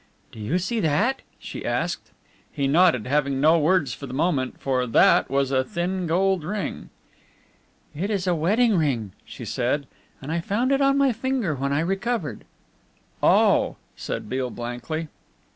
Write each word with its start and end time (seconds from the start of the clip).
"Do 0.31 0.39
you 0.39 0.57
see 0.57 0.79
that?" 0.79 1.21
she 1.37 1.63
asked. 1.63 2.09
He 2.51 2.67
nodded, 2.67 3.05
having 3.05 3.39
no 3.39 3.59
words 3.59 3.93
for 3.93 4.07
the 4.07 4.15
moment, 4.15 4.59
for 4.59 4.87
"that" 4.87 5.29
was 5.29 5.51
a 5.51 5.63
thin 5.63 6.07
gold 6.07 6.43
ring. 6.43 6.89
"It 7.95 8.09
is 8.09 8.25
a 8.25 8.33
wedding 8.33 8.75
ring," 8.75 9.11
she 9.25 9.45
said, 9.45 9.85
"and 10.19 10.31
I 10.31 10.39
found 10.41 10.71
it 10.71 10.81
on 10.81 10.97
my 10.97 11.11
finger 11.11 11.53
when 11.53 11.71
I 11.71 11.81
recovered." 11.81 12.45
"Oh!" 13.21 13.75
said 13.95 14.27
Beale 14.27 14.49
blankly. 14.49 15.07